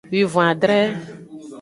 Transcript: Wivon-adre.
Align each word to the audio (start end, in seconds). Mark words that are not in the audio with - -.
Wivon-adre. 0.11 0.79